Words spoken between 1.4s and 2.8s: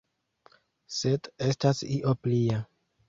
estas io plia.